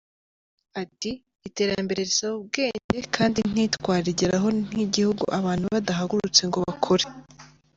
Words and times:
Ati 0.81 1.11
“Iterambere 1.47 1.99
risaba 2.09 2.35
ubwenge 2.41 2.99
kandi 3.15 3.39
ntitwarigeraho 3.51 4.47
nk’igihugu 4.67 5.23
abantu 5.39 5.65
badahagurutse 5.73 6.41
ngo 6.49 6.57
bakore. 6.67 7.05